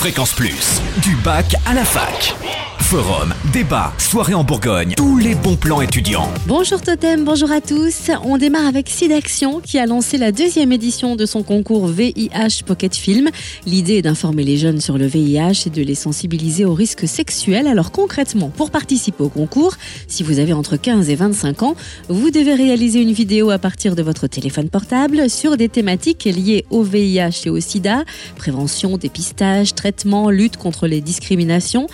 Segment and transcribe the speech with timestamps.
[0.00, 2.34] Fréquence Plus, du bac à la fac.
[2.90, 6.28] Forum, débat, soirée en Bourgogne, tous les bons plans étudiants.
[6.48, 8.10] Bonjour Totem, bonjour à tous.
[8.24, 12.96] On démarre avec SIDAction qui a lancé la deuxième édition de son concours VIH Pocket
[12.96, 13.28] Film.
[13.64, 17.68] L'idée est d'informer les jeunes sur le VIH et de les sensibiliser aux risques sexuels.
[17.68, 19.76] Alors concrètement, pour participer au concours,
[20.08, 21.76] si vous avez entre 15 et 25 ans,
[22.08, 26.64] vous devez réaliser une vidéo à partir de votre téléphone portable sur des thématiques liées
[26.70, 28.02] au VIH et au SIDA,
[28.34, 29.89] prévention, dépistage, traitement,
[30.30, 31.86] lutte contre les discriminations.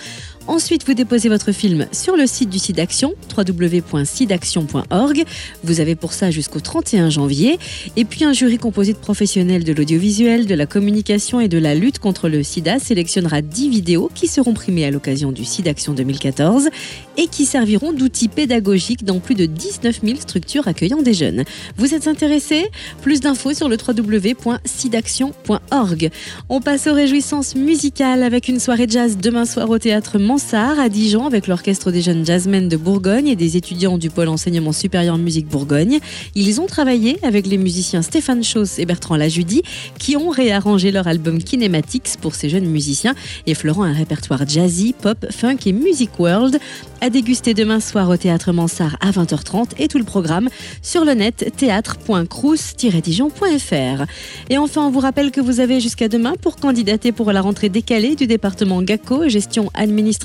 [0.48, 5.24] Ensuite, vous déposez votre film sur le site du SIDAction, www.sidaction.org.
[5.64, 7.58] Vous avez pour ça jusqu'au 31 janvier.
[7.96, 11.74] Et puis un jury composé de professionnels de l'audiovisuel, de la communication et de la
[11.74, 16.68] lutte contre le sida sélectionnera 10 vidéos qui seront primées à l'occasion du SIDAction 2014
[17.16, 21.42] et qui serviront d'outils pédagogiques dans plus de 19 000 structures accueillant des jeunes.
[21.76, 22.70] Vous êtes intéressé
[23.02, 26.10] Plus d'infos sur le www.sidaction.org.
[26.48, 30.90] On passe aux réjouissances musicales avec une soirée jazz demain soir au théâtre Mansart à
[30.90, 35.16] Dijon avec l'orchestre des jeunes jazzmen de Bourgogne et des étudiants du pôle enseignement supérieur
[35.16, 35.98] musique Bourgogne.
[36.34, 39.62] Ils ont travaillé avec les musiciens Stéphane Chauss et Bertrand Lajudi
[39.98, 43.14] qui ont réarrangé leur album Kinematics pour ces jeunes musiciens
[43.46, 46.58] effleurant un répertoire jazzy, pop, funk et music world
[47.00, 50.50] à déguster demain soir au théâtre Mansart à 20h30 et tout le programme
[50.82, 54.04] sur le net théâtre.crous-dijon.fr.
[54.50, 57.70] Et enfin, on vous rappelle que vous avez jusqu'à demain pour candidater pour la rentrée
[57.70, 59.70] décalée du département GACO, gestion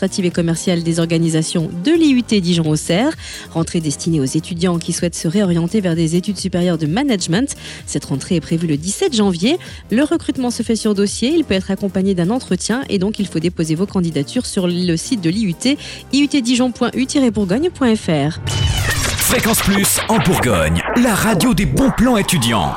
[0.02, 3.14] administrative et commerciale des organisations de l'IUT Dijon-Auxerre,
[3.54, 7.56] rentrée destinée aux étudiants qui souhaitent se réorienter vers des études supérieures de management.
[7.86, 9.60] Cette rentrée est prévue le 17 janvier.
[9.92, 13.28] Le recrutement se fait sur dossier, il peut être accompagné d'un entretien et donc il
[13.28, 15.78] faut déposer vos candidatures sur le site de l'IUT,
[16.14, 18.40] iutdijon.u-bourgogne.fr.
[19.18, 22.74] Fréquence Plus en Bourgogne, la radio des bons plans étudiants.